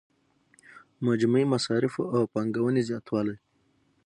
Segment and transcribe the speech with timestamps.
[1.07, 3.35] مجموعي مصارفو او پانګونې زیاتوالی.